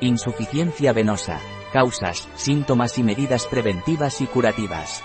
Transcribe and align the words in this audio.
Insuficiencia 0.00 0.92
venosa. 0.92 1.40
Causas, 1.72 2.28
síntomas 2.34 2.98
y 2.98 3.02
medidas 3.02 3.46
preventivas 3.46 4.20
y 4.20 4.26
curativas. 4.26 5.02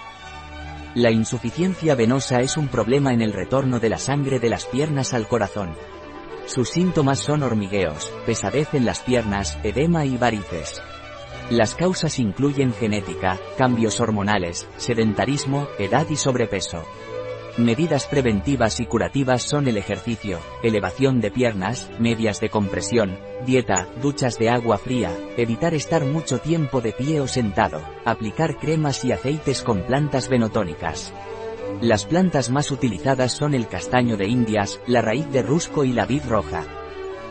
La 0.96 1.12
insuficiencia 1.12 1.96
venosa 1.96 2.42
es 2.42 2.58
un 2.58 2.68
problema 2.68 3.14
en 3.14 3.22
el 3.22 3.32
retorno 3.32 3.80
de 3.80 3.88
la 3.88 3.98
sangre 3.98 4.40
de 4.40 4.50
las 4.50 4.66
piernas 4.66 5.14
al 5.14 5.30
corazón. 5.30 5.78
Sus 6.46 6.72
síntomas 6.72 7.20
son 7.20 7.42
hormigueos, 7.42 8.12
pesadez 8.26 8.74
en 8.74 8.84
las 8.84 9.00
piernas, 9.00 9.58
edema 9.64 10.04
y 10.04 10.18
varices. 10.18 10.82
Las 11.50 11.74
causas 11.74 12.20
incluyen 12.20 12.74
genética, 12.74 13.40
cambios 13.58 14.02
hormonales, 14.02 14.68
sedentarismo, 14.76 15.70
edad 15.80 16.06
y 16.10 16.18
sobrepeso. 16.18 16.84
Medidas 17.58 18.08
preventivas 18.08 18.80
y 18.80 18.86
curativas 18.86 19.44
son 19.44 19.68
el 19.68 19.76
ejercicio, 19.76 20.40
elevación 20.64 21.20
de 21.20 21.32
piernas, 21.32 21.90
medias 22.00 22.40
de 22.40 22.50
compresión, 22.50 23.20
dieta, 23.46 23.90
duchas 24.02 24.38
de 24.40 24.50
agua 24.50 24.78
fría, 24.78 25.12
evitar 25.36 25.74
estar 25.74 26.06
mucho 26.06 26.40
tiempo 26.40 26.80
de 26.80 26.94
pie 26.94 27.20
o 27.20 27.28
sentado, 27.28 27.82
aplicar 28.06 28.58
cremas 28.58 29.04
y 29.04 29.12
aceites 29.12 29.64
con 29.64 29.82
plantas 29.82 30.30
venotónicas. 30.30 31.14
Las 31.82 32.06
plantas 32.06 32.50
más 32.50 32.72
utilizadas 32.72 33.34
son 33.34 33.54
el 33.54 33.68
castaño 33.68 34.16
de 34.16 34.30
Indias, 34.30 34.80
la 34.88 35.02
raíz 35.02 35.30
de 35.30 35.42
rusco 35.42 35.84
y 35.84 35.92
la 35.92 36.06
vid 36.06 36.24
roja. 36.30 36.64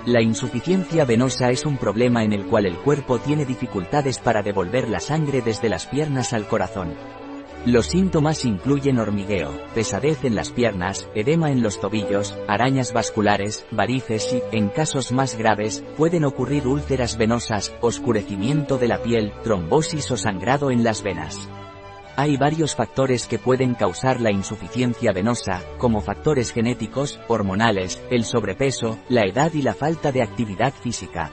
La 0.04 0.20
insuficiencia 0.20 1.06
venosa 1.06 1.50
es 1.50 1.64
un 1.64 1.78
problema 1.78 2.24
en 2.24 2.34
el 2.34 2.44
cual 2.44 2.66
el 2.66 2.76
cuerpo 2.76 3.18
tiene 3.20 3.46
dificultades 3.46 4.18
para 4.18 4.42
devolver 4.42 4.86
la 4.88 5.00
sangre 5.00 5.40
desde 5.40 5.70
las 5.70 5.86
piernas 5.86 6.34
al 6.34 6.46
corazón. 6.46 7.19
Los 7.66 7.88
síntomas 7.88 8.46
incluyen 8.46 8.98
hormigueo, 8.98 9.50
pesadez 9.74 10.24
en 10.24 10.34
las 10.34 10.50
piernas, 10.50 11.10
edema 11.14 11.50
en 11.50 11.62
los 11.62 11.78
tobillos, 11.78 12.34
arañas 12.48 12.94
vasculares, 12.94 13.66
varices 13.70 14.32
y, 14.32 14.56
en 14.56 14.70
casos 14.70 15.12
más 15.12 15.36
graves, 15.36 15.84
pueden 15.98 16.24
ocurrir 16.24 16.66
úlceras 16.66 17.18
venosas, 17.18 17.74
oscurecimiento 17.82 18.78
de 18.78 18.88
la 18.88 19.02
piel, 19.02 19.34
trombosis 19.44 20.10
o 20.10 20.16
sangrado 20.16 20.70
en 20.70 20.84
las 20.84 21.02
venas. 21.02 21.50
Hay 22.16 22.38
varios 22.38 22.74
factores 22.74 23.26
que 23.26 23.38
pueden 23.38 23.74
causar 23.74 24.22
la 24.22 24.32
insuficiencia 24.32 25.12
venosa, 25.12 25.62
como 25.76 26.00
factores 26.00 26.52
genéticos, 26.52 27.20
hormonales, 27.28 28.02
el 28.10 28.24
sobrepeso, 28.24 28.98
la 29.10 29.26
edad 29.26 29.52
y 29.52 29.60
la 29.60 29.74
falta 29.74 30.12
de 30.12 30.22
actividad 30.22 30.72
física. 30.72 31.30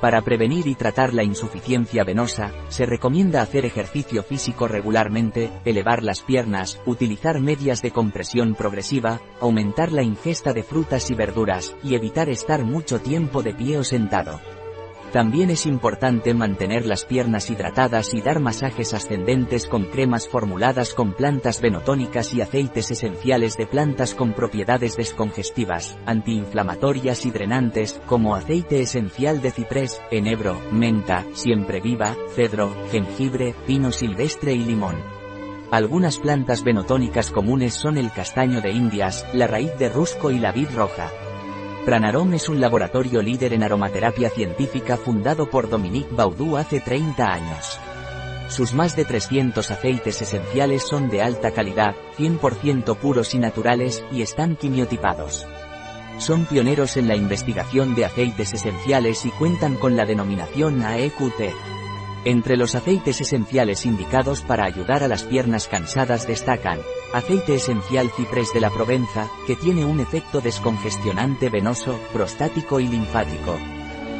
Para 0.00 0.22
prevenir 0.22 0.68
y 0.68 0.76
tratar 0.76 1.12
la 1.12 1.24
insuficiencia 1.24 2.04
venosa, 2.04 2.52
se 2.68 2.86
recomienda 2.86 3.42
hacer 3.42 3.66
ejercicio 3.66 4.22
físico 4.22 4.68
regularmente, 4.68 5.50
elevar 5.64 6.04
las 6.04 6.22
piernas, 6.22 6.80
utilizar 6.86 7.40
medias 7.40 7.82
de 7.82 7.90
compresión 7.90 8.54
progresiva, 8.54 9.20
aumentar 9.40 9.90
la 9.90 10.02
ingesta 10.02 10.52
de 10.52 10.62
frutas 10.62 11.10
y 11.10 11.14
verduras, 11.14 11.74
y 11.82 11.96
evitar 11.96 12.28
estar 12.28 12.64
mucho 12.64 13.00
tiempo 13.00 13.42
de 13.42 13.54
pie 13.54 13.78
o 13.78 13.84
sentado. 13.84 14.40
También 15.12 15.48
es 15.48 15.64
importante 15.64 16.34
mantener 16.34 16.84
las 16.84 17.06
piernas 17.06 17.48
hidratadas 17.48 18.12
y 18.12 18.20
dar 18.20 18.40
masajes 18.40 18.92
ascendentes 18.92 19.66
con 19.66 19.84
cremas 19.84 20.28
formuladas 20.28 20.92
con 20.92 21.14
plantas 21.14 21.62
venotónicas 21.62 22.34
y 22.34 22.42
aceites 22.42 22.90
esenciales 22.90 23.56
de 23.56 23.66
plantas 23.66 24.14
con 24.14 24.34
propiedades 24.34 24.96
descongestivas, 24.96 25.96
antiinflamatorias 26.04 27.24
y 27.24 27.30
drenantes, 27.30 28.02
como 28.06 28.34
aceite 28.34 28.82
esencial 28.82 29.40
de 29.40 29.50
ciprés, 29.50 29.98
enebro, 30.10 30.60
menta, 30.72 31.24
siempre 31.32 31.80
viva, 31.80 32.14
cedro, 32.34 32.70
jengibre, 32.90 33.54
pino 33.66 33.92
silvestre 33.92 34.52
y 34.52 34.64
limón. 34.64 34.96
Algunas 35.70 36.18
plantas 36.18 36.64
venotónicas 36.64 37.30
comunes 37.30 37.72
son 37.72 37.96
el 37.96 38.12
castaño 38.12 38.60
de 38.60 38.72
Indias, 38.72 39.26
la 39.32 39.46
raíz 39.46 39.70
de 39.78 39.88
rusco 39.88 40.30
y 40.30 40.38
la 40.38 40.52
vid 40.52 40.68
roja. 40.74 41.10
Pranarom 41.88 42.34
es 42.34 42.50
un 42.50 42.60
laboratorio 42.60 43.22
líder 43.22 43.54
en 43.54 43.62
aromaterapia 43.62 44.28
científica 44.28 44.98
fundado 44.98 45.48
por 45.48 45.70
Dominique 45.70 46.14
Baudou 46.14 46.58
hace 46.58 46.80
30 46.80 47.32
años. 47.32 47.80
Sus 48.50 48.74
más 48.74 48.94
de 48.94 49.06
300 49.06 49.70
aceites 49.70 50.20
esenciales 50.20 50.82
son 50.82 51.08
de 51.08 51.22
alta 51.22 51.50
calidad, 51.52 51.96
100% 52.18 52.94
puros 52.98 53.32
y 53.32 53.38
naturales, 53.38 54.04
y 54.12 54.20
están 54.20 54.56
quimiotipados. 54.56 55.46
Son 56.18 56.44
pioneros 56.44 56.98
en 56.98 57.08
la 57.08 57.16
investigación 57.16 57.94
de 57.94 58.04
aceites 58.04 58.52
esenciales 58.52 59.24
y 59.24 59.30
cuentan 59.30 59.76
con 59.76 59.96
la 59.96 60.04
denominación 60.04 60.82
AEQT. 60.82 61.40
Entre 62.28 62.58
los 62.58 62.74
aceites 62.74 63.22
esenciales 63.22 63.86
indicados 63.86 64.42
para 64.42 64.66
ayudar 64.66 65.02
a 65.02 65.08
las 65.08 65.22
piernas 65.22 65.66
cansadas 65.66 66.26
destacan, 66.26 66.78
aceite 67.14 67.54
esencial 67.54 68.10
ciprés 68.14 68.52
de 68.52 68.60
la 68.60 68.68
Provenza, 68.68 69.30
que 69.46 69.56
tiene 69.56 69.86
un 69.86 69.98
efecto 69.98 70.42
descongestionante 70.42 71.48
venoso, 71.48 71.98
prostático 72.12 72.80
y 72.80 72.86
linfático. 72.86 73.58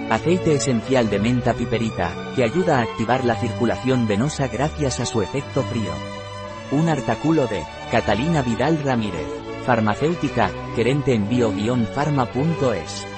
Aceite 0.08 0.54
esencial 0.54 1.10
de 1.10 1.18
menta 1.18 1.52
piperita, 1.52 2.32
que 2.34 2.44
ayuda 2.44 2.78
a 2.78 2.82
activar 2.84 3.26
la 3.26 3.36
circulación 3.36 4.08
venosa 4.08 4.48
gracias 4.48 5.00
a 5.00 5.04
su 5.04 5.20
efecto 5.20 5.62
frío. 5.64 5.92
Un 6.70 6.88
artículo 6.88 7.46
de 7.46 7.62
Catalina 7.90 8.40
Vidal 8.40 8.82
Ramírez, 8.82 9.28
farmacéutica, 9.66 10.50
gerente 10.74 11.12
en 11.12 11.28
bio-pharma.es. 11.28 13.17